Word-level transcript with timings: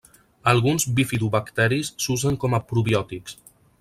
Alguns 0.53 0.85
bifidobacteris 0.99 1.91
s'usen 2.07 2.39
com 2.45 2.57
a 2.59 2.61
probiòtics. 2.73 3.39